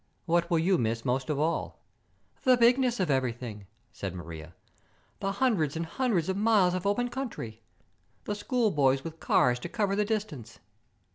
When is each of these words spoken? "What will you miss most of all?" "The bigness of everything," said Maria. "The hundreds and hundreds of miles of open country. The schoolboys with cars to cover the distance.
"What 0.25 0.49
will 0.49 0.57
you 0.57 0.79
miss 0.79 1.05
most 1.05 1.29
of 1.29 1.37
all?" 1.39 1.79
"The 2.43 2.57
bigness 2.57 2.99
of 2.99 3.11
everything," 3.11 3.67
said 3.91 4.15
Maria. 4.15 4.55
"The 5.19 5.33
hundreds 5.33 5.75
and 5.75 5.85
hundreds 5.85 6.27
of 6.27 6.37
miles 6.37 6.73
of 6.73 6.87
open 6.87 7.09
country. 7.09 7.61
The 8.23 8.33
schoolboys 8.33 9.03
with 9.03 9.19
cars 9.19 9.59
to 9.59 9.69
cover 9.69 9.95
the 9.95 10.03
distance. 10.03 10.57